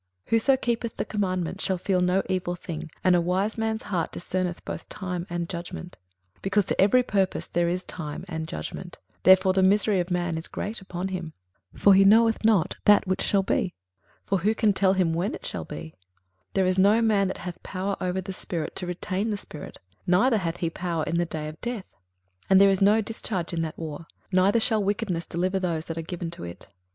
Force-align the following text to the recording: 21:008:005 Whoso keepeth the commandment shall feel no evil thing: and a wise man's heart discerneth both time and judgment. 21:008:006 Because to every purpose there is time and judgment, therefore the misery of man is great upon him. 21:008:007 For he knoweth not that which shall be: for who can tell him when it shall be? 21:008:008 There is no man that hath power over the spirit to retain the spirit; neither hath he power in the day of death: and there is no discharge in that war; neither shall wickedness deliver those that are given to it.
21:008:005 0.23 0.29
Whoso 0.31 0.57
keepeth 0.57 0.97
the 0.97 1.05
commandment 1.05 1.61
shall 1.61 1.77
feel 1.77 2.01
no 2.01 2.23
evil 2.27 2.55
thing: 2.55 2.89
and 3.03 3.15
a 3.15 3.21
wise 3.21 3.55
man's 3.55 3.83
heart 3.83 4.11
discerneth 4.11 4.65
both 4.65 4.89
time 4.89 5.27
and 5.29 5.47
judgment. 5.47 5.95
21:008:006 6.37 6.41
Because 6.41 6.65
to 6.65 6.81
every 6.81 7.03
purpose 7.03 7.45
there 7.45 7.69
is 7.69 7.83
time 7.83 8.25
and 8.27 8.47
judgment, 8.47 8.97
therefore 9.21 9.53
the 9.53 9.61
misery 9.61 9.99
of 9.99 10.09
man 10.09 10.39
is 10.39 10.47
great 10.47 10.81
upon 10.81 11.09
him. 11.09 11.33
21:008:007 11.75 11.81
For 11.81 11.93
he 11.93 12.03
knoweth 12.05 12.43
not 12.43 12.77
that 12.85 13.05
which 13.05 13.21
shall 13.21 13.43
be: 13.43 13.75
for 14.25 14.39
who 14.39 14.55
can 14.55 14.73
tell 14.73 14.93
him 14.93 15.13
when 15.13 15.35
it 15.35 15.45
shall 15.45 15.65
be? 15.65 15.93
21:008:008 16.53 16.53
There 16.55 16.65
is 16.65 16.77
no 16.79 17.01
man 17.03 17.27
that 17.27 17.37
hath 17.37 17.61
power 17.61 17.95
over 18.01 18.21
the 18.21 18.33
spirit 18.33 18.75
to 18.77 18.87
retain 18.87 19.29
the 19.29 19.37
spirit; 19.37 19.77
neither 20.07 20.37
hath 20.37 20.57
he 20.57 20.71
power 20.71 21.03
in 21.03 21.17
the 21.19 21.25
day 21.25 21.47
of 21.47 21.61
death: 21.61 21.85
and 22.49 22.59
there 22.59 22.71
is 22.71 22.81
no 22.81 23.01
discharge 23.01 23.53
in 23.53 23.61
that 23.61 23.77
war; 23.77 24.07
neither 24.31 24.59
shall 24.59 24.83
wickedness 24.83 25.27
deliver 25.27 25.59
those 25.59 25.85
that 25.85 25.97
are 25.99 26.01
given 26.01 26.31
to 26.31 26.43
it. 26.43 26.69